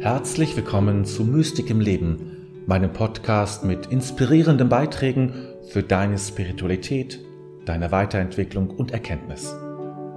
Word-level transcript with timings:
Herzlich 0.00 0.56
willkommen 0.56 1.04
zu 1.04 1.24
Mystik 1.24 1.68
im 1.68 1.78
Leben, 1.78 2.64
meinem 2.66 2.90
Podcast 2.90 3.64
mit 3.64 3.84
inspirierenden 3.88 4.70
Beiträgen 4.70 5.34
für 5.68 5.82
deine 5.82 6.18
Spiritualität, 6.18 7.20
deine 7.66 7.92
Weiterentwicklung 7.92 8.70
und 8.70 8.92
Erkenntnis. 8.92 9.54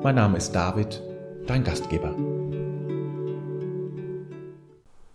Mein 0.02 0.16
Name 0.16 0.38
ist 0.38 0.54
David, 0.54 1.04
dein 1.48 1.66
Gastgeber. 1.66 2.16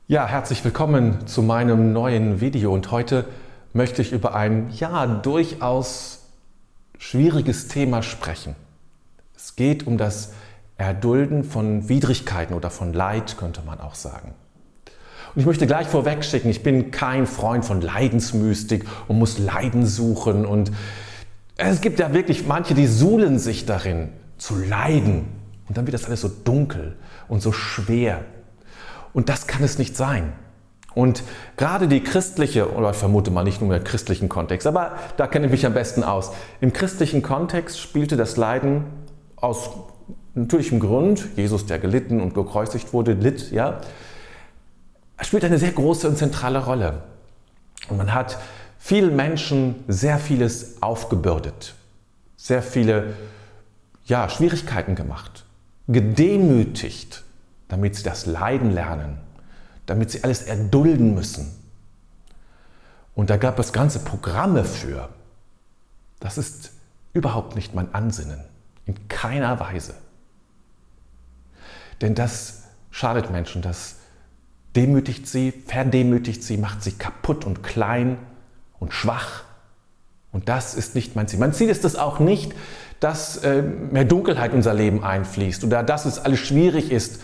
Ja, 0.06 0.26
herzlich 0.26 0.62
willkommen 0.62 1.26
zu 1.26 1.40
meinem 1.40 1.94
neuen 1.94 2.42
Video 2.42 2.74
und 2.74 2.90
heute 2.90 3.24
möchte 3.72 4.02
ich 4.02 4.12
über 4.12 4.34
ein 4.34 4.68
ja 4.76 5.06
durchaus 5.06 6.26
schwieriges 6.98 7.68
Thema 7.68 8.02
sprechen. 8.02 8.54
Es 9.34 9.56
geht 9.56 9.86
um 9.86 9.96
das 9.96 10.34
Erdulden 10.76 11.42
von 11.42 11.88
Widrigkeiten 11.88 12.54
oder 12.54 12.68
von 12.68 12.92
Leid, 12.92 13.38
könnte 13.38 13.62
man 13.64 13.80
auch 13.80 13.94
sagen. 13.94 14.34
Und 15.38 15.42
ich 15.42 15.46
möchte 15.46 15.68
gleich 15.68 15.86
vorweg 15.86 16.24
schicken, 16.24 16.48
ich 16.48 16.64
bin 16.64 16.90
kein 16.90 17.24
Freund 17.24 17.64
von 17.64 17.80
Leidensmystik 17.80 18.84
und 19.06 19.20
muss 19.20 19.38
Leiden 19.38 19.86
suchen. 19.86 20.44
Und 20.44 20.72
es 21.56 21.80
gibt 21.80 22.00
ja 22.00 22.12
wirklich 22.12 22.48
manche, 22.48 22.74
die 22.74 22.88
suhlen 22.88 23.38
sich 23.38 23.64
darin, 23.64 24.08
zu 24.36 24.56
leiden. 24.58 25.26
Und 25.68 25.78
dann 25.78 25.86
wird 25.86 25.94
das 25.94 26.06
alles 26.06 26.22
so 26.22 26.28
dunkel 26.28 26.96
und 27.28 27.40
so 27.40 27.52
schwer. 27.52 28.24
Und 29.12 29.28
das 29.28 29.46
kann 29.46 29.62
es 29.62 29.78
nicht 29.78 29.96
sein. 29.96 30.32
Und 30.96 31.22
gerade 31.56 31.86
die 31.86 32.02
christliche, 32.02 32.74
oder 32.74 32.90
ich 32.90 32.96
vermute 32.96 33.30
mal 33.30 33.44
nicht 33.44 33.62
nur 33.62 33.72
im 33.76 33.84
christlichen 33.84 34.28
Kontext, 34.28 34.66
aber 34.66 34.96
da 35.18 35.28
kenne 35.28 35.46
ich 35.46 35.52
mich 35.52 35.64
am 35.64 35.72
besten 35.72 36.02
aus. 36.02 36.32
Im 36.60 36.72
christlichen 36.72 37.22
Kontext 37.22 37.78
spielte 37.78 38.16
das 38.16 38.36
Leiden 38.36 38.86
aus 39.36 39.70
natürlichem 40.34 40.80
Grund, 40.80 41.28
Jesus, 41.36 41.64
der 41.64 41.78
gelitten 41.78 42.20
und 42.20 42.34
gekreuzigt 42.34 42.92
wurde, 42.92 43.12
litt, 43.12 43.52
ja, 43.52 43.82
spielt 45.26 45.44
eine 45.44 45.58
sehr 45.58 45.72
große 45.72 46.08
und 46.08 46.16
zentrale 46.16 46.64
Rolle. 46.64 47.02
Und 47.88 47.96
man 47.96 48.14
hat 48.14 48.38
vielen 48.78 49.16
Menschen 49.16 49.84
sehr 49.88 50.18
vieles 50.18 50.82
aufgebürdet, 50.82 51.74
sehr 52.36 52.62
viele 52.62 53.14
ja, 54.04 54.28
Schwierigkeiten 54.28 54.94
gemacht, 54.94 55.44
gedemütigt, 55.88 57.24
damit 57.68 57.96
sie 57.96 58.02
das 58.02 58.26
Leiden 58.26 58.70
lernen, 58.70 59.18
damit 59.86 60.10
sie 60.10 60.24
alles 60.24 60.42
erdulden 60.42 61.14
müssen. 61.14 61.52
Und 63.14 63.30
da 63.30 63.36
gab 63.36 63.58
es 63.58 63.72
ganze 63.72 63.98
Programme 63.98 64.64
für. 64.64 65.08
Das 66.20 66.38
ist 66.38 66.70
überhaupt 67.12 67.56
nicht 67.56 67.74
mein 67.74 67.92
Ansinnen, 67.94 68.44
in 68.86 69.08
keiner 69.08 69.58
Weise. 69.60 69.94
Denn 72.00 72.14
das 72.14 72.62
schadet 72.90 73.30
Menschen, 73.30 73.60
das 73.60 73.96
demütigt 74.76 75.26
sie, 75.26 75.52
verdemütigt 75.52 76.42
sie, 76.42 76.56
macht 76.56 76.82
sie 76.82 76.92
kaputt 76.92 77.44
und 77.44 77.62
klein 77.62 78.18
und 78.78 78.92
schwach. 78.92 79.44
Und 80.32 80.48
das 80.48 80.74
ist 80.74 80.94
nicht 80.94 81.16
mein 81.16 81.26
Ziel. 81.28 81.38
Mein 81.38 81.52
Ziel 81.52 81.68
ist 81.68 81.84
es 81.84 81.96
auch 81.96 82.18
nicht, 82.18 82.54
dass 83.00 83.38
äh, 83.38 83.62
mehr 83.62 84.04
Dunkelheit 84.04 84.50
in 84.50 84.58
unser 84.58 84.74
Leben 84.74 85.02
einfließt 85.02 85.64
oder 85.64 85.82
dass 85.82 86.04
es 86.04 86.18
alles 86.18 86.40
schwierig 86.40 86.90
ist. 86.90 87.20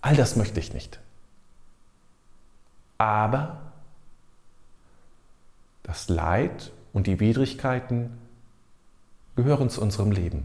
All 0.00 0.16
das 0.16 0.36
möchte 0.36 0.60
ich 0.60 0.72
nicht. 0.72 0.98
Aber 2.96 3.60
das 5.82 6.08
Leid 6.08 6.72
und 6.92 7.06
die 7.06 7.20
Widrigkeiten 7.20 8.10
gehören 9.36 9.70
zu 9.70 9.80
unserem 9.80 10.10
Leben. 10.10 10.44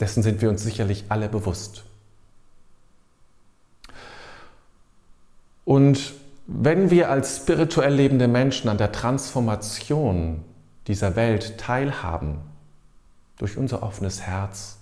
Dessen 0.00 0.22
sind 0.22 0.40
wir 0.42 0.50
uns 0.50 0.62
sicherlich 0.62 1.04
alle 1.08 1.28
bewusst. 1.28 1.84
Und 5.64 6.12
wenn 6.46 6.90
wir 6.90 7.10
als 7.10 7.38
spirituell 7.38 7.94
lebende 7.94 8.28
Menschen 8.28 8.68
an 8.68 8.78
der 8.78 8.92
Transformation 8.92 10.44
dieser 10.86 11.16
Welt 11.16 11.58
teilhaben, 11.58 12.38
durch 13.38 13.56
unser 13.56 13.82
offenes 13.82 14.22
Herz, 14.22 14.78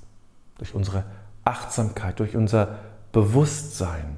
durch 0.58 0.74
unsere 0.74 1.04
Achtsamkeit, 1.44 2.18
durch 2.18 2.36
unser 2.36 2.78
Bewusstsein, 3.12 4.16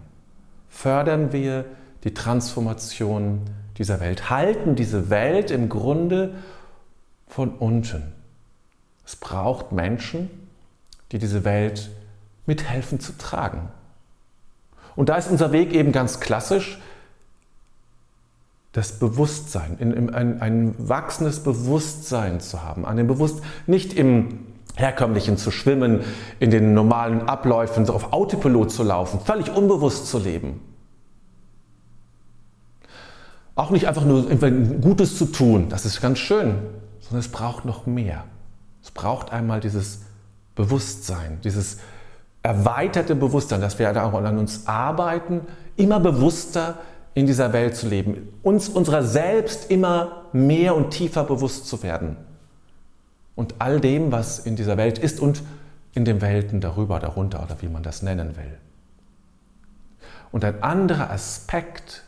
fördern 0.68 1.32
wir 1.32 1.64
die 2.04 2.14
Transformation 2.14 3.42
dieser 3.78 4.00
Welt, 4.00 4.30
halten 4.30 4.74
diese 4.74 5.10
Welt 5.10 5.50
im 5.50 5.68
Grunde 5.68 6.34
von 7.26 7.50
unten. 7.50 8.12
Es 9.06 9.16
braucht 9.16 9.72
Menschen, 9.72 10.30
die 11.12 11.18
diese 11.18 11.44
Welt 11.44 11.90
mithelfen 12.46 13.00
zu 13.00 13.16
tragen. 13.16 13.68
Und 14.96 15.08
da 15.08 15.16
ist 15.16 15.30
unser 15.30 15.52
Weg 15.52 15.72
eben 15.72 15.92
ganz 15.92 16.20
klassisch, 16.20 16.80
das 18.72 18.98
Bewusstsein, 18.98 19.78
ein, 19.80 20.40
ein 20.40 20.74
wachsendes 20.78 21.40
Bewusstsein 21.40 22.40
zu 22.40 22.62
haben, 22.62 22.84
an 22.84 22.96
dem 22.96 23.06
Bewusst 23.06 23.42
nicht 23.66 23.92
im 23.92 24.40
herkömmlichen 24.74 25.36
zu 25.36 25.52
schwimmen, 25.52 26.00
in 26.40 26.50
den 26.50 26.74
normalen 26.74 27.22
Abläufen 27.22 27.86
so 27.86 27.92
auf 27.92 28.12
Autopilot 28.12 28.72
zu 28.72 28.82
laufen, 28.82 29.20
völlig 29.20 29.54
unbewusst 29.54 30.08
zu 30.08 30.18
leben. 30.18 30.60
Auch 33.54 33.70
nicht 33.70 33.86
einfach 33.86 34.04
nur 34.04 34.24
Gutes 34.24 35.16
zu 35.16 35.26
tun, 35.26 35.68
das 35.68 35.86
ist 35.86 36.00
ganz 36.00 36.18
schön, 36.18 36.56
sondern 37.00 37.20
es 37.20 37.28
braucht 37.28 37.64
noch 37.64 37.86
mehr. 37.86 38.24
Es 38.82 38.90
braucht 38.90 39.30
einmal 39.32 39.60
dieses 39.60 40.00
Bewusstsein, 40.56 41.38
dieses 41.44 41.78
erweiterte 42.44 43.14
Bewusstsein, 43.14 43.62
dass 43.62 43.78
wir 43.78 43.90
auch 44.04 44.12
an 44.12 44.38
uns 44.38 44.66
arbeiten, 44.66 45.40
immer 45.76 45.98
bewusster 45.98 46.76
in 47.14 47.26
dieser 47.26 47.52
Welt 47.52 47.74
zu 47.74 47.88
leben, 47.88 48.28
uns 48.42 48.68
unserer 48.68 49.02
selbst 49.02 49.70
immer 49.70 50.26
mehr 50.32 50.76
und 50.76 50.90
tiefer 50.90 51.24
bewusst 51.24 51.66
zu 51.66 51.82
werden 51.82 52.16
und 53.34 53.54
all 53.60 53.80
dem, 53.80 54.12
was 54.12 54.38
in 54.38 54.56
dieser 54.56 54.76
Welt 54.76 54.98
ist 54.98 55.20
und 55.20 55.42
in 55.94 56.04
den 56.04 56.20
Welten 56.20 56.60
darüber, 56.60 57.00
darunter 57.00 57.42
oder 57.42 57.56
wie 57.60 57.68
man 57.68 57.82
das 57.82 58.02
nennen 58.02 58.36
will. 58.36 58.58
Und 60.30 60.44
ein 60.44 60.62
anderer 60.62 61.10
Aspekt 61.10 62.02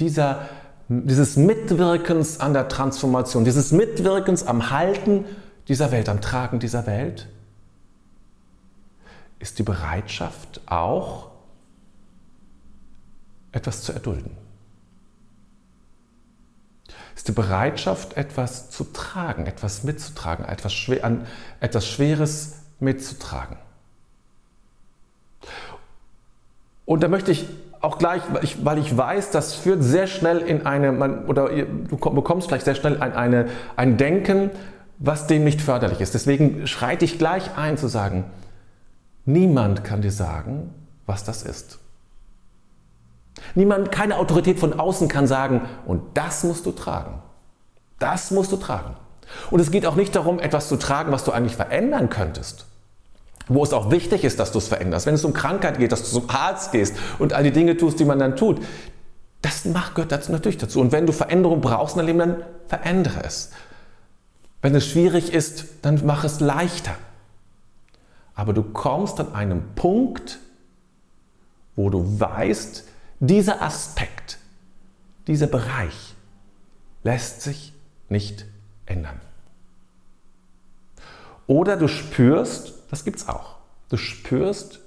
dieser, 0.00 0.48
dieses 0.88 1.36
Mitwirkens 1.36 2.40
an 2.40 2.54
der 2.54 2.68
Transformation, 2.68 3.44
dieses 3.44 3.70
Mitwirkens 3.70 4.46
am 4.46 4.70
Halten 4.70 5.26
dieser 5.68 5.92
Welt, 5.92 6.08
am 6.08 6.20
Tragen 6.20 6.58
dieser 6.58 6.86
Welt, 6.86 7.28
ist 9.38 9.58
die 9.58 9.62
Bereitschaft 9.62 10.60
auch, 10.66 11.30
etwas 13.52 13.82
zu 13.82 13.92
erdulden. 13.92 14.30
Ist 17.14 17.28
die 17.28 17.32
Bereitschaft, 17.32 18.16
etwas 18.16 18.70
zu 18.70 18.84
tragen, 18.84 19.46
etwas 19.46 19.82
mitzutragen, 19.82 20.44
etwas, 20.44 20.74
schwer, 20.74 21.04
an, 21.04 21.26
etwas 21.60 21.86
Schweres 21.86 22.56
mitzutragen. 22.78 23.56
Und 26.84 27.02
da 27.02 27.08
möchte 27.08 27.32
ich 27.32 27.48
auch 27.80 27.98
gleich, 27.98 28.22
weil 28.32 28.44
ich, 28.44 28.64
weil 28.64 28.78
ich 28.78 28.96
weiß, 28.96 29.30
das 29.30 29.54
führt 29.54 29.82
sehr 29.82 30.06
schnell 30.06 30.38
in 30.38 30.66
eine, 30.66 30.92
man, 30.92 31.24
oder 31.26 31.48
du 31.48 31.96
bekommst 31.96 32.48
gleich 32.48 32.62
sehr 32.62 32.74
schnell 32.74 33.00
ein, 33.00 33.12
eine, 33.12 33.48
ein 33.76 33.96
Denken, 33.96 34.50
was 34.98 35.26
dem 35.26 35.44
nicht 35.44 35.60
förderlich 35.60 36.00
ist. 36.00 36.14
Deswegen 36.14 36.66
schreite 36.66 37.04
ich 37.04 37.18
gleich 37.18 37.56
ein 37.56 37.76
zu 37.76 37.88
sagen, 37.88 38.24
Niemand 39.26 39.82
kann 39.82 40.02
dir 40.02 40.12
sagen, 40.12 40.72
was 41.04 41.24
das 41.24 41.42
ist. 41.42 41.78
Niemand, 43.54 43.92
keine 43.92 44.18
Autorität 44.18 44.58
von 44.58 44.78
außen 44.78 45.08
kann 45.08 45.26
sagen, 45.26 45.62
und 45.84 46.02
das 46.14 46.44
musst 46.44 46.64
du 46.64 46.72
tragen. 46.72 47.22
Das 47.98 48.30
musst 48.30 48.52
du 48.52 48.56
tragen. 48.56 48.96
Und 49.50 49.60
es 49.60 49.70
geht 49.70 49.84
auch 49.84 49.96
nicht 49.96 50.14
darum, 50.14 50.38
etwas 50.38 50.68
zu 50.68 50.76
tragen, 50.76 51.12
was 51.12 51.24
du 51.24 51.32
eigentlich 51.32 51.56
verändern 51.56 52.08
könntest. 52.08 52.66
Wo 53.48 53.64
es 53.64 53.72
auch 53.72 53.90
wichtig 53.90 54.24
ist, 54.24 54.38
dass 54.38 54.52
du 54.52 54.58
es 54.58 54.68
veränderst. 54.68 55.06
Wenn 55.06 55.14
es 55.14 55.24
um 55.24 55.32
Krankheit 55.32 55.78
geht, 55.78 55.92
dass 55.92 56.02
du 56.02 56.20
zum 56.20 56.30
Arzt 56.30 56.72
gehst 56.72 56.96
und 57.18 57.32
all 57.32 57.42
die 57.42 57.52
Dinge 57.52 57.76
tust, 57.76 57.98
die 57.98 58.04
man 58.04 58.18
dann 58.18 58.36
tut. 58.36 58.60
Das 59.42 59.64
gehört 59.64 60.12
dazu 60.12 60.32
natürlich 60.32 60.58
dazu. 60.58 60.80
Und 60.80 60.92
wenn 60.92 61.06
du 61.06 61.12
Veränderung 61.12 61.60
brauchst 61.60 61.96
in 61.96 62.06
deinem 62.06 62.18
Leben, 62.18 62.18
dann 62.18 62.44
verändere 62.68 63.24
es. 63.24 63.50
Wenn 64.62 64.74
es 64.74 64.86
schwierig 64.86 65.32
ist, 65.32 65.64
dann 65.82 66.00
mach 66.04 66.24
es 66.24 66.40
leichter. 66.40 66.94
Aber 68.36 68.52
du 68.52 68.62
kommst 68.62 69.18
an 69.18 69.34
einem 69.34 69.74
Punkt, 69.74 70.38
wo 71.74 71.90
du 71.90 72.20
weißt, 72.20 72.84
dieser 73.18 73.62
Aspekt, 73.62 74.38
dieser 75.26 75.46
Bereich 75.46 76.14
lässt 77.02 77.42
sich 77.42 77.72
nicht 78.08 78.44
ändern. 78.84 79.20
Oder 81.46 81.76
du 81.76 81.88
spürst, 81.88 82.74
das 82.90 83.04
gibt 83.04 83.18
es 83.18 83.28
auch, 83.28 83.56
du 83.88 83.96
spürst, 83.96 84.80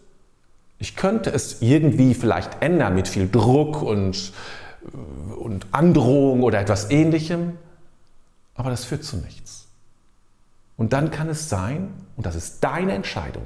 ich 0.77 0.95
könnte 0.95 1.31
es 1.31 1.61
irgendwie 1.61 2.13
vielleicht 2.13 2.61
ändern 2.61 2.95
mit 2.95 3.07
viel 3.07 3.29
Druck 3.29 3.81
und, 3.81 4.31
und 5.37 5.67
Androhung 5.71 6.43
oder 6.43 6.59
etwas 6.59 6.91
ähnlichem, 6.91 7.57
aber 8.53 8.69
das 8.69 8.85
führt 8.85 9.03
zu 9.03 9.17
nichts. 9.17 9.68
Und 10.79 10.93
dann 10.93 11.11
kann 11.11 11.27
es 11.27 11.49
sein, 11.49 11.93
und 12.15 12.25
das 12.25 12.35
ist 12.35 12.63
deine 12.63 12.93
Entscheidung, 12.93 13.43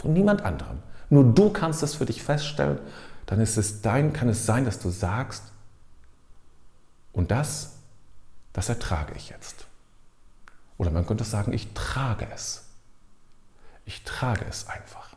von 0.00 0.12
niemand 0.12 0.42
anderem, 0.42 0.82
nur 1.08 1.22
du 1.22 1.50
kannst 1.50 1.84
es 1.84 1.94
für 1.94 2.04
dich 2.04 2.20
feststellen, 2.20 2.80
dann 3.26 3.40
ist 3.40 3.56
es 3.56 3.80
dein, 3.80 4.12
kann 4.12 4.28
es 4.28 4.44
sein, 4.44 4.64
dass 4.64 4.80
du 4.80 4.90
sagst, 4.90 5.44
und 7.12 7.30
das, 7.30 7.76
das 8.52 8.68
ertrage 8.68 9.14
ich 9.14 9.28
jetzt. 9.28 9.66
Oder 10.78 10.90
man 10.90 11.06
könnte 11.06 11.22
sagen, 11.22 11.52
ich 11.52 11.72
trage 11.74 12.26
es. 12.34 12.64
Ich 13.84 14.02
trage 14.02 14.44
es 14.50 14.66
einfach. 14.66 15.10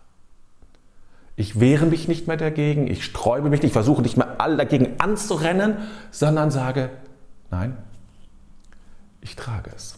Ich 1.36 1.60
wehre 1.60 1.88
mich 1.88 2.07
nicht 2.07 2.27
mehr 2.27 2.38
dagegen, 2.38 2.86
ich 2.86 3.04
sträube 3.04 3.50
mich 3.50 3.63
nicht, 3.63 3.69
ich 3.69 3.74
versuche 3.74 4.04
nicht 4.04 4.16
mehr 4.16 4.39
all 4.39 4.57
dagegen 4.57 5.00
anzurennen, 5.00 5.77
sondern 6.12 6.51
sage, 6.51 6.92
nein, 7.50 7.75
ich 9.22 9.36
trage 9.36 9.72
es. 9.75 9.98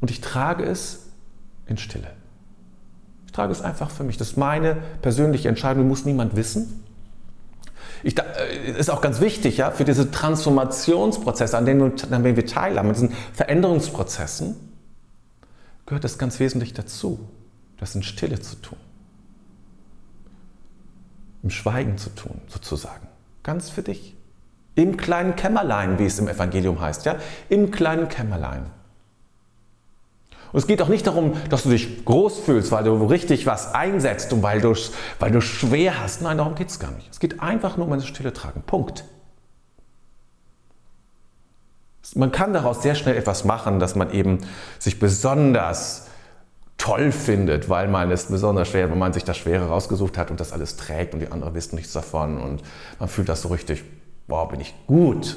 Und 0.00 0.10
ich 0.10 0.20
trage 0.20 0.64
es 0.64 1.06
in 1.66 1.76
Stille. 1.76 2.10
Ich 3.26 3.32
trage 3.32 3.52
es 3.52 3.60
einfach 3.60 3.90
für 3.90 4.04
mich. 4.04 4.16
Das 4.16 4.30
ist 4.30 4.36
meine 4.36 4.76
persönliche 5.02 5.48
Entscheidung, 5.48 5.88
muss 5.88 6.04
niemand 6.04 6.36
wissen. 6.36 6.84
Ich, 8.02 8.16
äh, 8.18 8.78
ist 8.78 8.90
auch 8.90 9.00
ganz 9.00 9.20
wichtig, 9.20 9.58
ja, 9.58 9.70
für 9.70 9.84
diese 9.84 10.10
Transformationsprozesse, 10.10 11.56
an 11.56 11.66
denen, 11.66 11.92
an 12.10 12.22
denen 12.22 12.36
wir 12.36 12.46
teilhaben, 12.46 12.88
an 12.88 12.94
diesen 12.94 13.12
Veränderungsprozessen, 13.32 14.56
gehört 15.86 16.04
es 16.04 16.18
ganz 16.18 16.38
wesentlich 16.38 16.74
dazu, 16.74 17.18
das 17.78 17.94
in 17.94 18.02
Stille 18.02 18.40
zu 18.40 18.56
tun. 18.56 18.78
Im 21.42 21.50
Schweigen 21.50 21.98
zu 21.98 22.10
tun, 22.10 22.40
sozusagen. 22.48 23.06
Ganz 23.42 23.70
für 23.70 23.82
dich. 23.82 24.16
Im 24.74 24.96
kleinen 24.96 25.34
Kämmerlein, 25.34 25.98
wie 25.98 26.04
es 26.04 26.18
im 26.18 26.28
Evangelium 26.28 26.80
heißt, 26.80 27.04
ja, 27.04 27.16
im 27.48 27.70
kleinen 27.70 28.08
Kämmerlein. 28.08 28.66
Und 30.52 30.58
es 30.58 30.66
geht 30.66 30.80
auch 30.80 30.88
nicht 30.88 31.06
darum, 31.06 31.34
dass 31.50 31.64
du 31.64 31.70
dich 31.70 32.04
groß 32.04 32.40
fühlst, 32.40 32.72
weil 32.72 32.84
du 32.84 33.04
richtig 33.04 33.46
was 33.46 33.74
einsetzt 33.74 34.32
und 34.32 34.42
weil 34.42 34.60
du, 34.60 34.74
weil 35.18 35.30
du 35.30 35.40
schwer 35.40 36.00
hast. 36.02 36.22
Nein, 36.22 36.38
darum 36.38 36.54
geht 36.54 36.68
es 36.68 36.78
gar 36.78 36.90
nicht. 36.92 37.08
Es 37.10 37.20
geht 37.20 37.40
einfach 37.40 37.76
nur 37.76 37.86
um 37.86 37.92
eine 37.92 38.02
Stille 38.02 38.32
tragen. 38.32 38.62
Punkt. 38.62 39.04
Man 42.14 42.32
kann 42.32 42.54
daraus 42.54 42.82
sehr 42.82 42.94
schnell 42.94 43.16
etwas 43.16 43.44
machen, 43.44 43.78
dass 43.78 43.94
man 43.94 44.10
eben 44.12 44.38
sich 44.78 44.98
besonders 44.98 46.06
toll 46.78 47.12
findet, 47.12 47.68
weil 47.68 47.88
man 47.88 48.10
es 48.10 48.26
besonders 48.26 48.68
schwer, 48.68 48.90
wenn 48.90 48.98
man 48.98 49.12
sich 49.12 49.24
das 49.24 49.36
Schwere 49.36 49.68
rausgesucht 49.68 50.16
hat 50.16 50.30
und 50.30 50.40
das 50.40 50.52
alles 50.52 50.76
trägt 50.76 51.12
und 51.12 51.20
die 51.20 51.30
anderen 51.30 51.54
wissen 51.54 51.74
nichts 51.74 51.92
davon 51.92 52.38
und 52.38 52.62
man 52.98 53.08
fühlt 53.08 53.28
das 53.28 53.42
so 53.42 53.48
richtig, 53.48 53.84
boah, 54.28 54.48
bin 54.48 54.60
ich 54.60 54.74
gut, 54.86 55.36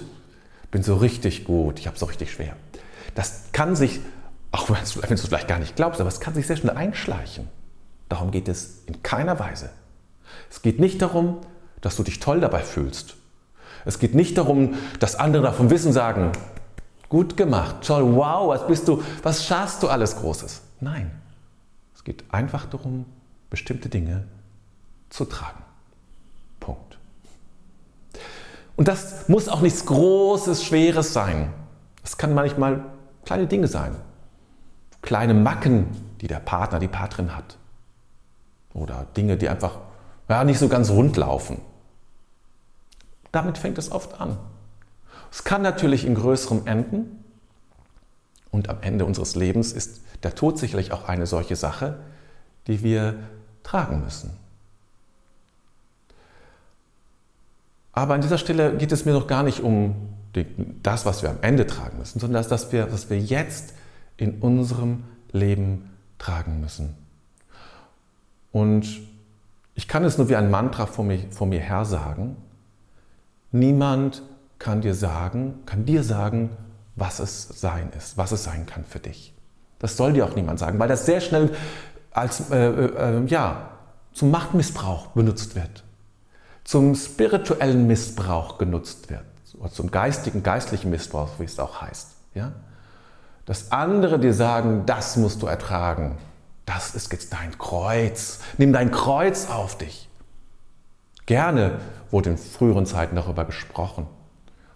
bin 0.69 0.83
so 0.83 0.95
richtig 0.95 1.43
gut, 1.43 1.79
ich 1.79 1.87
habe 1.87 1.97
so 1.97 2.05
richtig 2.05 2.31
schwer. 2.31 2.55
Das 3.15 3.45
kann 3.51 3.75
sich 3.75 3.99
auch 4.51 4.69
wenn 4.69 4.77
du 4.83 5.13
es 5.13 5.21
vielleicht 5.21 5.47
gar 5.47 5.59
nicht 5.59 5.75
glaubst, 5.75 6.01
aber 6.01 6.09
es 6.09 6.19
kann 6.19 6.33
sich 6.33 6.47
sehr 6.47 6.57
schnell 6.57 6.75
einschleichen. 6.75 7.47
Darum 8.09 8.31
geht 8.31 8.49
es 8.49 8.83
in 8.85 9.01
keiner 9.01 9.39
Weise. 9.39 9.69
Es 10.49 10.61
geht 10.61 10.79
nicht 10.79 11.01
darum, 11.01 11.37
dass 11.79 11.95
du 11.95 12.03
dich 12.03 12.19
toll 12.19 12.41
dabei 12.41 12.61
fühlst. 12.61 13.15
Es 13.85 13.99
geht 13.99 14.13
nicht 14.13 14.37
darum, 14.37 14.75
dass 14.99 15.15
andere 15.15 15.43
davon 15.43 15.69
wissen, 15.69 15.93
sagen, 15.93 16.33
gut 17.07 17.37
gemacht, 17.37 17.77
toll, 17.85 18.15
wow, 18.15 18.49
was 18.49 18.67
bist 18.67 18.87
du, 18.87 19.01
was 19.23 19.45
schaffst 19.45 19.81
du 19.81 19.87
alles 19.87 20.17
Großes. 20.17 20.61
Nein, 20.81 21.11
es 21.95 22.03
geht 22.03 22.25
einfach 22.31 22.65
darum, 22.65 23.05
bestimmte 23.49 23.89
Dinge 23.89 24.25
zu 25.09 25.25
tragen. 25.25 25.63
Punkt. 26.59 26.97
Und 28.75 28.87
das 28.87 29.29
muss 29.29 29.47
auch 29.47 29.61
nichts 29.61 29.85
Großes, 29.85 30.63
Schweres 30.63 31.13
sein. 31.13 31.53
Es 32.03 32.17
kann 32.17 32.33
manchmal 32.33 32.83
kleine 33.25 33.47
Dinge 33.47 33.67
sein 33.67 33.95
kleine 35.01 35.33
Macken, 35.33 35.87
die 36.21 36.27
der 36.27 36.39
Partner, 36.39 36.79
die 36.79 36.87
Partnerin 36.87 37.35
hat. 37.35 37.57
Oder 38.73 39.05
Dinge, 39.17 39.37
die 39.37 39.49
einfach 39.49 39.79
ja, 40.29 40.43
nicht 40.43 40.59
so 40.59 40.69
ganz 40.69 40.89
rund 40.89 41.17
laufen. 41.17 41.59
Damit 43.31 43.57
fängt 43.57 43.77
es 43.77 43.91
oft 43.91 44.19
an. 44.21 44.37
Es 45.31 45.43
kann 45.43 45.61
natürlich 45.61 46.05
in 46.05 46.15
größerem 46.15 46.67
enden. 46.67 47.23
Und 48.51 48.69
am 48.69 48.77
Ende 48.81 49.05
unseres 49.05 49.35
Lebens 49.35 49.71
ist 49.71 50.01
der 50.23 50.35
Tod 50.35 50.59
sicherlich 50.59 50.91
auch 50.91 51.07
eine 51.07 51.25
solche 51.25 51.55
Sache, 51.55 51.99
die 52.67 52.83
wir 52.83 53.15
tragen 53.63 54.01
müssen. 54.03 54.31
Aber 57.93 58.13
an 58.13 58.21
dieser 58.21 58.37
Stelle 58.37 58.77
geht 58.77 58.91
es 58.91 59.05
mir 59.05 59.13
noch 59.13 59.27
gar 59.27 59.43
nicht 59.43 59.61
um 59.61 59.95
das, 60.81 61.05
was 61.05 61.23
wir 61.23 61.29
am 61.29 61.39
Ende 61.41 61.67
tragen 61.67 61.97
müssen, 61.97 62.19
sondern 62.19 62.41
das, 62.41 62.51
was 62.51 62.71
wir, 62.71 62.91
was 62.91 63.09
wir 63.09 63.19
jetzt 63.19 63.73
in 64.17 64.39
unserem 64.39 65.03
Leben 65.31 65.89
tragen 66.17 66.61
müssen. 66.61 66.95
Und 68.51 69.01
ich 69.75 69.87
kann 69.87 70.03
es 70.03 70.17
nur 70.17 70.29
wie 70.29 70.35
ein 70.35 70.51
Mantra 70.51 70.85
vor 70.85 71.05
mir, 71.05 71.19
vor 71.31 71.47
mir 71.47 71.59
her 71.59 71.85
sagen. 71.85 72.35
Niemand 73.51 74.21
kann 74.59 74.81
dir 74.81 74.93
sagen, 74.93 75.61
kann 75.65 75.85
dir 75.85 76.03
sagen, 76.03 76.49
was 76.95 77.19
es 77.19 77.47
sein 77.47 77.89
ist, 77.97 78.17
was 78.17 78.31
es 78.31 78.43
sein 78.43 78.65
kann 78.65 78.85
für 78.85 78.99
dich. 78.99 79.33
Das 79.79 79.97
soll 79.97 80.13
dir 80.13 80.25
auch 80.25 80.35
niemand 80.35 80.59
sagen, 80.59 80.77
weil 80.77 80.87
das 80.87 81.05
sehr 81.05 81.21
schnell 81.21 81.55
als 82.11 82.51
äh, 82.51 82.69
äh, 82.69 83.25
ja, 83.25 83.71
zum 84.13 84.29
Machtmissbrauch 84.29 85.07
benutzt 85.07 85.55
wird, 85.55 85.83
zum 86.63 86.93
spirituellen 86.93 87.87
Missbrauch 87.87 88.57
genutzt 88.57 89.09
wird, 89.09 89.23
oder 89.57 89.71
zum 89.71 89.89
geistigen, 89.89 90.43
geistlichen 90.43 90.91
Missbrauch, 90.91 91.29
wie 91.39 91.45
es 91.45 91.57
auch 91.57 91.81
heißt. 91.81 92.09
Ja? 92.35 92.51
Dass 93.51 93.73
andere 93.73 94.17
dir 94.17 94.33
sagen, 94.33 94.83
das 94.85 95.17
musst 95.17 95.41
du 95.41 95.45
ertragen. 95.45 96.17
Das 96.65 96.95
ist 96.95 97.11
jetzt 97.11 97.33
dein 97.33 97.57
Kreuz. 97.57 98.39
Nimm 98.57 98.71
dein 98.71 98.91
Kreuz 98.91 99.49
auf 99.49 99.77
dich. 99.77 100.07
Gerne 101.25 101.81
wurde 102.11 102.29
in 102.29 102.37
früheren 102.37 102.85
Zeiten 102.85 103.17
darüber 103.17 103.43
gesprochen. 103.43 104.07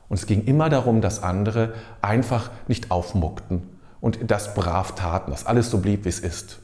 Und 0.09 0.19
es 0.19 0.25
ging 0.25 0.43
immer 0.43 0.67
darum, 0.67 0.99
dass 0.99 1.23
andere 1.23 1.73
einfach 2.01 2.51
nicht 2.67 2.91
aufmuckten 2.91 3.63
und 4.01 4.29
das 4.29 4.53
brav 4.53 4.93
taten, 4.93 5.31
dass 5.31 5.45
alles 5.45 5.71
so 5.71 5.77
blieb, 5.77 6.03
wie 6.03 6.09
es 6.09 6.19
ist. 6.19 6.59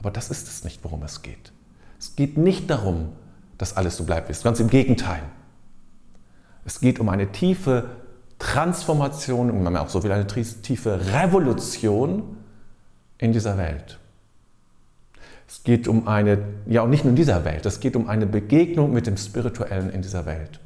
Aber 0.00 0.10
das 0.10 0.28
ist 0.28 0.48
es 0.48 0.64
nicht, 0.64 0.84
worum 0.84 1.02
es 1.02 1.22
geht. 1.22 1.50
Es 1.98 2.14
geht 2.14 2.36
nicht 2.36 2.68
darum, 2.68 3.08
dass 3.56 3.78
alles 3.78 3.96
so 3.96 4.04
bleibt, 4.04 4.28
wie 4.28 4.32
es 4.32 4.38
ist. 4.40 4.44
Ganz 4.44 4.60
im 4.60 4.68
Gegenteil. 4.68 5.22
Es 6.66 6.80
geht 6.80 7.00
um 7.00 7.08
eine 7.08 7.32
tiefe 7.32 7.88
Transformation 8.42 9.52
und 9.52 9.76
auch 9.76 9.88
so 9.88 10.02
will 10.02 10.10
eine 10.10 10.26
tiefe 10.26 11.00
Revolution 11.12 12.36
in 13.18 13.32
dieser 13.32 13.56
Welt. 13.56 13.98
Es 15.46 15.62
geht 15.62 15.86
um 15.86 16.08
eine, 16.08 16.38
ja 16.66 16.82
und 16.82 16.90
nicht 16.90 17.04
nur 17.04 17.10
in 17.10 17.16
dieser 17.16 17.44
Welt, 17.44 17.64
es 17.66 17.78
geht 17.78 17.94
um 17.94 18.08
eine 18.08 18.26
Begegnung 18.26 18.92
mit 18.92 19.06
dem 19.06 19.16
Spirituellen 19.16 19.90
in 19.90 20.02
dieser 20.02 20.26
Welt. 20.26 20.58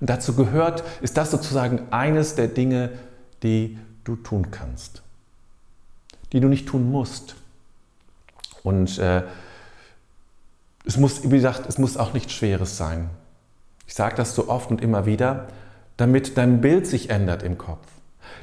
Und 0.00 0.08
dazu 0.08 0.36
gehört, 0.36 0.84
ist 1.00 1.16
das 1.16 1.32
sozusagen 1.32 1.80
eines 1.90 2.36
der 2.36 2.46
Dinge, 2.46 2.90
die 3.42 3.76
du 4.04 4.14
tun 4.14 4.52
kannst, 4.52 5.02
die 6.32 6.38
du 6.38 6.46
nicht 6.46 6.68
tun 6.68 6.92
musst. 6.92 7.34
Und 8.62 8.98
äh, 8.98 9.24
es 10.84 10.96
muss, 10.96 11.24
wie 11.24 11.36
gesagt, 11.36 11.64
es 11.68 11.78
muss 11.78 11.96
auch 11.96 12.12
nichts 12.12 12.34
Schweres 12.34 12.76
sein. 12.76 13.10
Ich 13.88 13.94
sage 13.94 14.14
das 14.14 14.34
so 14.36 14.48
oft 14.48 14.70
und 14.70 14.80
immer 14.80 15.06
wieder, 15.06 15.48
damit 15.96 16.36
dein 16.36 16.60
Bild 16.60 16.86
sich 16.86 17.10
ändert 17.10 17.42
im 17.42 17.58
Kopf. 17.58 17.86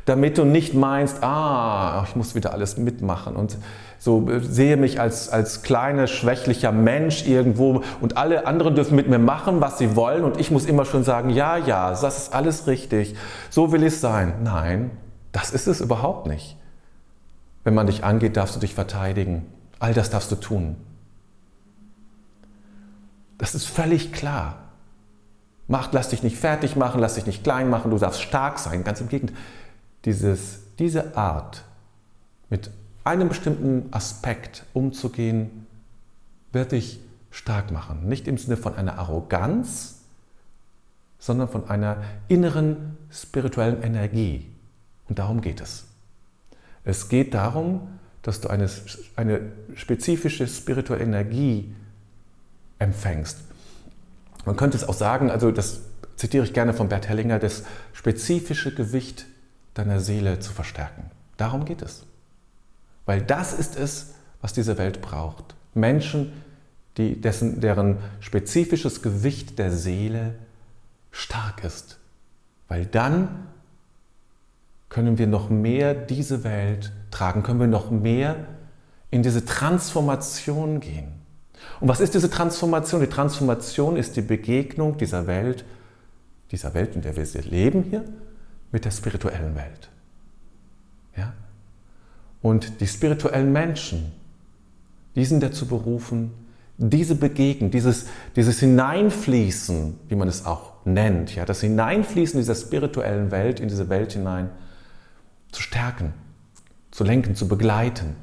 Damit 0.05 0.37
du 0.37 0.45
nicht 0.45 0.73
meinst, 0.73 1.23
ah, 1.23 2.03
ich 2.07 2.15
muss 2.15 2.35
wieder 2.35 2.53
alles 2.53 2.77
mitmachen 2.77 3.35
und 3.35 3.57
so 3.99 4.29
äh, 4.29 4.41
sehe 4.41 4.75
mich 4.75 4.99
als, 4.99 5.29
als 5.29 5.61
kleiner, 5.61 6.07
schwächlicher 6.07 6.73
Mensch 6.73 7.25
irgendwo 7.25 7.83
und 8.01 8.17
alle 8.17 8.45
anderen 8.45 8.75
dürfen 8.75 8.95
mit 8.95 9.07
mir 9.07 9.19
machen, 9.19 9.61
was 9.61 9.77
sie 9.77 9.95
wollen 9.95 10.25
und 10.25 10.39
ich 10.39 10.51
muss 10.51 10.65
immer 10.65 10.83
schon 10.83 11.03
sagen, 11.03 11.29
ja, 11.29 11.57
ja, 11.57 11.91
das 11.91 12.17
ist 12.17 12.33
alles 12.33 12.67
richtig, 12.67 13.15
so 13.49 13.71
will 13.71 13.83
es 13.83 14.01
sein. 14.01 14.33
Nein, 14.43 14.91
das 15.31 15.51
ist 15.51 15.67
es 15.67 15.79
überhaupt 15.79 16.27
nicht. 16.27 16.57
Wenn 17.63 17.73
man 17.73 17.87
dich 17.87 18.03
angeht, 18.03 18.35
darfst 18.35 18.57
du 18.57 18.59
dich 18.59 18.73
verteidigen. 18.73 19.45
All 19.79 19.93
das 19.93 20.09
darfst 20.09 20.31
du 20.31 20.35
tun. 20.35 20.75
Das 23.37 23.55
ist 23.55 23.65
völlig 23.65 24.11
klar. 24.11 24.62
Mach, 25.73 25.91
lass 25.91 26.09
dich 26.09 26.21
nicht 26.21 26.37
fertig 26.37 26.75
machen, 26.75 27.01
lass 27.01 27.15
dich 27.15 27.25
nicht 27.25 27.43
klein 27.43 27.67
machen, 27.67 27.89
du 27.89 27.97
darfst 27.97 28.21
stark 28.21 28.59
sein. 28.59 28.83
Ganz 28.83 29.01
im 29.01 29.09
Gegenteil. 29.09 29.35
Dieses, 30.05 30.59
diese 30.77 31.17
Art, 31.17 31.63
mit 32.51 32.69
einem 33.03 33.27
bestimmten 33.27 33.87
Aspekt 33.89 34.65
umzugehen, 34.73 35.65
wird 36.51 36.73
dich 36.73 36.99
stark 37.31 37.71
machen. 37.71 38.07
Nicht 38.07 38.27
im 38.27 38.37
Sinne 38.37 38.55
von 38.55 38.75
einer 38.75 38.99
Arroganz, 38.99 40.01
sondern 41.17 41.49
von 41.49 41.67
einer 41.67 42.03
inneren 42.27 42.95
spirituellen 43.09 43.81
Energie. 43.81 44.45
Und 45.09 45.17
darum 45.17 45.41
geht 45.41 45.59
es. 45.59 45.85
Es 46.83 47.09
geht 47.09 47.33
darum, 47.33 47.87
dass 48.21 48.41
du 48.41 48.47
eine, 48.47 48.69
eine 49.15 49.41
spezifische 49.73 50.47
spirituelle 50.47 51.03
Energie 51.03 51.73
empfängst. 52.77 53.39
Man 54.45 54.55
könnte 54.55 54.77
es 54.77 54.87
auch 54.87 54.93
sagen, 54.93 55.31
also 55.31 55.51
das 55.51 55.81
zitiere 56.15 56.43
ich 56.45 56.53
gerne 56.53 56.73
von 56.73 56.89
Bert 56.89 57.07
Hellinger, 57.07 57.39
das 57.39 57.63
spezifische 57.93 58.73
Gewicht 58.73 59.25
deiner 59.73 59.99
Seele 59.99 60.39
zu 60.39 60.51
verstärken. 60.51 61.09
Darum 61.37 61.65
geht 61.65 61.81
es. 61.81 62.05
Weil 63.05 63.21
das 63.21 63.53
ist 63.53 63.77
es, 63.77 64.13
was 64.41 64.53
diese 64.53 64.77
Welt 64.77 65.01
braucht. 65.01 65.55
Menschen, 65.73 66.33
die, 66.97 67.19
dessen, 67.19 67.59
deren 67.59 67.97
spezifisches 68.19 69.01
Gewicht 69.01 69.57
der 69.57 69.71
Seele 69.71 70.35
stark 71.11 71.63
ist. 71.63 71.97
Weil 72.67 72.85
dann 72.85 73.47
können 74.89 75.17
wir 75.17 75.27
noch 75.27 75.49
mehr 75.49 75.95
diese 75.95 76.43
Welt 76.43 76.91
tragen, 77.09 77.41
können 77.41 77.59
wir 77.59 77.67
noch 77.67 77.89
mehr 77.89 78.35
in 79.09 79.23
diese 79.23 79.43
Transformation 79.45 80.79
gehen. 80.79 81.22
Und 81.79 81.87
was 81.87 81.99
ist 81.99 82.13
diese 82.13 82.29
Transformation? 82.29 83.01
Die 83.01 83.07
Transformation 83.07 83.97
ist 83.97 84.15
die 84.15 84.21
Begegnung 84.21 84.97
dieser 84.97 85.27
Welt, 85.27 85.65
dieser 86.51 86.73
Welt, 86.73 86.95
in 86.95 87.01
der 87.01 87.15
wir 87.15 87.25
leben 87.43 87.83
hier, 87.83 88.03
mit 88.71 88.85
der 88.85 88.91
spirituellen 88.91 89.55
Welt. 89.55 89.89
Ja? 91.15 91.33
Und 92.41 92.81
die 92.81 92.87
spirituellen 92.87 93.51
Menschen, 93.51 94.11
die 95.15 95.25
sind 95.25 95.41
dazu 95.41 95.67
berufen, 95.67 96.31
diese 96.77 97.15
Begegnung, 97.15 97.71
dieses, 97.71 98.07
dieses 98.35 98.59
Hineinfließen, 98.59 99.99
wie 100.09 100.15
man 100.15 100.27
es 100.27 100.45
auch 100.45 100.73
nennt, 100.85 101.35
ja, 101.35 101.45
das 101.45 101.61
Hineinfließen 101.61 102.39
dieser 102.39 102.55
spirituellen 102.55 103.31
Welt 103.31 103.59
in 103.59 103.69
diese 103.69 103.89
Welt 103.89 104.13
hinein 104.13 104.49
zu 105.51 105.61
stärken, 105.61 106.13
zu 106.91 107.03
lenken, 107.03 107.35
zu 107.35 107.47
begleiten, 107.47 108.15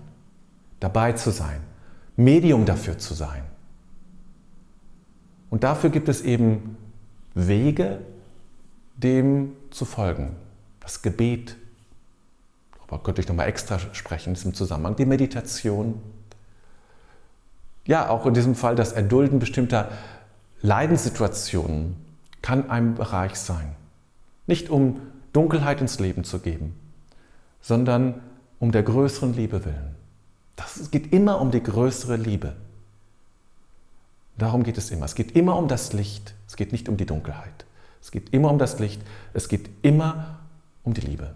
dabei 0.81 1.13
zu 1.13 1.31
sein, 1.31 1.61
Medium 2.21 2.67
dafür 2.67 2.99
zu 2.99 3.15
sein. 3.15 3.43
Und 5.49 5.65
dafür 5.65 5.91
gibt 5.91 6.09
es 6.09 6.21
eben 6.21 6.77
Wege, 7.35 8.01
dem 8.97 9.53
zu 9.71 9.85
folgen. 9.85 10.37
Das 10.81 11.03
Gebet, 11.03 11.57
darüber 12.77 13.03
könnte 13.03 13.23
ich 13.23 13.29
nochmal 13.29 13.49
extra 13.49 13.79
sprechen 13.79 14.31
in 14.31 14.35
diesem 14.35 14.55
Zusammenhang, 14.55 14.97
die 14.97 15.07
Meditation. 15.07 16.01
Ja, 17.87 18.11
auch 18.11 18.27
in 18.27 18.35
diesem 18.35 18.55
Fall 18.55 18.77
das 18.77 18.93
Erdulden 18.93 19.39
bestimmter 19.39 19.91
Leidenssituationen 20.61 21.97
kann 22.43 22.69
ein 22.69 22.95
Bereich 22.95 23.37
sein. 23.37 23.75
Nicht 24.47 24.69
um 24.69 25.01
Dunkelheit 25.33 25.81
ins 25.81 25.99
Leben 25.99 26.25
zu 26.25 26.41
geben, 26.41 26.75
sondern 27.63 28.21
um 28.59 28.73
der 28.73 28.83
größeren 28.83 29.35
Liebe 29.35 29.65
willen. 29.65 30.00
Das 30.57 30.91
geht 30.91 31.13
immer 31.13 31.41
um 31.41 31.51
die 31.51 31.63
größere 31.63 32.17
Liebe. 32.17 32.55
Darum 34.37 34.63
geht 34.63 34.79
es 34.79 34.91
immer. 34.91 35.05
Es 35.05 35.15
geht 35.15 35.37
immer 35.37 35.57
um 35.57 35.69
das 35.69 35.93
Licht. 35.93 36.35
Es 36.47 36.57
geht 36.57 36.73
nicht 36.73 36.89
um 36.89 36.97
die 36.97 37.07
Dunkelheit. 37.07 37.65
Es 38.01 38.11
geht 38.11 38.33
immer 38.33 38.51
um 38.51 38.59
das 38.59 38.79
Licht. 38.79 39.03
Es 39.35 39.49
geht 39.49 39.69
immer 39.83 40.39
um 40.83 40.95
die 40.95 41.03
Liebe. 41.03 41.35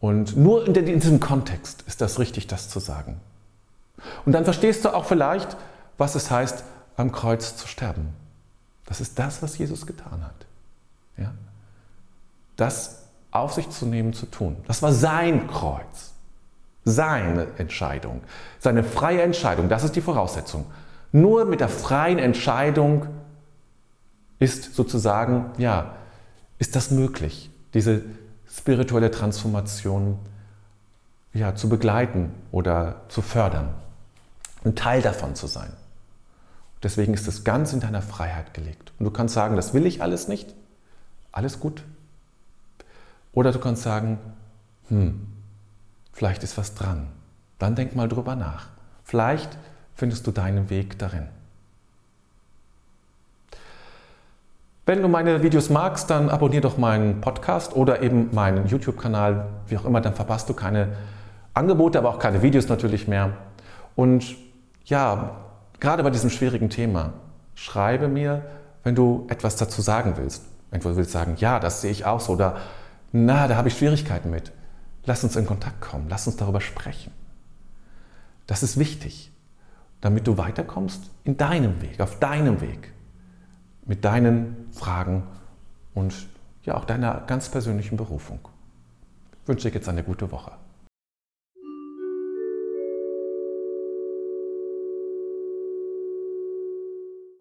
Und 0.00 0.36
nur 0.36 0.66
in 0.66 0.74
diesem 0.74 1.20
Kontext 1.20 1.82
ist 1.86 2.00
das 2.00 2.18
richtig, 2.18 2.46
das 2.46 2.68
zu 2.68 2.78
sagen. 2.78 3.20
Und 4.24 4.32
dann 4.32 4.44
verstehst 4.44 4.84
du 4.84 4.94
auch 4.94 5.06
vielleicht, 5.06 5.56
was 5.96 6.14
es 6.14 6.30
heißt, 6.30 6.64
am 6.96 7.12
Kreuz 7.12 7.56
zu 7.56 7.66
sterben. 7.66 8.12
Das 8.84 9.00
ist 9.00 9.18
das, 9.18 9.42
was 9.42 9.58
Jesus 9.58 9.86
getan 9.86 10.22
hat. 10.24 10.46
Ja? 11.16 11.32
Das 12.56 13.02
auf 13.30 13.54
sich 13.54 13.68
zu 13.70 13.86
nehmen, 13.86 14.12
zu 14.12 14.26
tun. 14.26 14.56
Das 14.66 14.82
war 14.82 14.92
sein 14.92 15.46
Kreuz. 15.48 16.12
Seine 16.86 17.48
Entscheidung. 17.58 18.22
Seine 18.60 18.84
freie 18.84 19.20
Entscheidung. 19.22 19.68
Das 19.68 19.82
ist 19.82 19.96
die 19.96 20.00
Voraussetzung. 20.00 20.66
Nur 21.10 21.44
mit 21.44 21.58
der 21.58 21.68
freien 21.68 22.18
Entscheidung 22.18 23.06
ist 24.38 24.74
sozusagen, 24.74 25.50
ja, 25.58 25.96
ist 26.58 26.76
das 26.76 26.92
möglich, 26.92 27.50
diese 27.74 28.02
spirituelle 28.48 29.10
Transformation 29.10 30.18
ja, 31.34 31.56
zu 31.56 31.68
begleiten 31.68 32.32
oder 32.52 33.02
zu 33.08 33.20
fördern, 33.20 33.74
ein 34.64 34.76
Teil 34.76 35.02
davon 35.02 35.34
zu 35.34 35.48
sein. 35.48 35.72
Deswegen 36.84 37.14
ist 37.14 37.26
es 37.26 37.42
ganz 37.42 37.72
in 37.72 37.80
deiner 37.80 38.00
Freiheit 38.00 38.54
gelegt. 38.54 38.92
Und 38.98 39.06
du 39.06 39.10
kannst 39.10 39.34
sagen, 39.34 39.56
das 39.56 39.74
will 39.74 39.86
ich 39.86 40.02
alles 40.02 40.28
nicht. 40.28 40.54
Alles 41.32 41.58
gut. 41.58 41.82
Oder 43.32 43.50
du 43.50 43.58
kannst 43.58 43.82
sagen, 43.82 44.18
hm, 44.88 45.26
vielleicht 46.16 46.42
ist 46.42 46.56
was 46.56 46.74
dran. 46.74 47.08
Dann 47.58 47.74
denk 47.74 47.94
mal 47.94 48.08
drüber 48.08 48.36
nach. 48.36 48.68
Vielleicht 49.04 49.58
findest 49.94 50.26
du 50.26 50.30
deinen 50.30 50.70
Weg 50.70 50.98
darin. 50.98 51.28
Wenn 54.86 55.02
du 55.02 55.08
meine 55.08 55.42
Videos 55.42 55.68
magst, 55.68 56.08
dann 56.08 56.30
abonniere 56.30 56.62
doch 56.62 56.78
meinen 56.78 57.20
Podcast 57.20 57.76
oder 57.76 58.02
eben 58.02 58.30
meinen 58.32 58.66
YouTube-Kanal, 58.66 59.46
wie 59.66 59.76
auch 59.76 59.84
immer, 59.84 60.00
dann 60.00 60.14
verpasst 60.14 60.48
du 60.48 60.54
keine 60.54 60.88
Angebote, 61.52 61.98
aber 61.98 62.08
auch 62.08 62.18
keine 62.18 62.40
Videos 62.40 62.68
natürlich 62.68 63.06
mehr. 63.06 63.32
Und 63.94 64.36
ja, 64.86 65.36
gerade 65.80 66.02
bei 66.02 66.10
diesem 66.10 66.30
schwierigen 66.30 66.70
Thema, 66.70 67.12
schreibe 67.54 68.08
mir, 68.08 68.42
wenn 68.84 68.94
du 68.94 69.26
etwas 69.28 69.56
dazu 69.56 69.82
sagen 69.82 70.14
willst. 70.16 70.44
Wenn 70.70 70.80
du 70.80 70.96
willst 70.96 71.12
sagen, 71.12 71.34
ja, 71.38 71.60
das 71.60 71.82
sehe 71.82 71.90
ich 71.90 72.06
auch 72.06 72.20
so 72.20 72.32
oder 72.32 72.56
na, 73.12 73.48
da 73.48 73.56
habe 73.56 73.68
ich 73.68 73.76
Schwierigkeiten 73.76 74.30
mit. 74.30 74.52
Lass 75.06 75.22
uns 75.22 75.36
in 75.36 75.46
Kontakt 75.46 75.80
kommen, 75.80 76.08
lass 76.08 76.26
uns 76.26 76.36
darüber 76.36 76.60
sprechen. 76.60 77.12
Das 78.46 78.62
ist 78.62 78.76
wichtig, 78.76 79.32
damit 80.00 80.26
du 80.26 80.36
weiterkommst 80.36 81.10
in 81.24 81.36
deinem 81.36 81.80
Weg, 81.80 82.00
auf 82.00 82.18
deinem 82.18 82.60
Weg, 82.60 82.92
mit 83.84 84.04
deinen 84.04 84.68
Fragen 84.72 85.22
und 85.94 86.26
ja 86.64 86.76
auch 86.76 86.84
deiner 86.84 87.20
ganz 87.26 87.48
persönlichen 87.48 87.96
Berufung. 87.96 88.40
Ich 89.42 89.48
wünsche 89.48 89.68
dir 89.68 89.74
jetzt 89.74 89.88
eine 89.88 90.02
gute 90.02 90.30
Woche. 90.32 90.52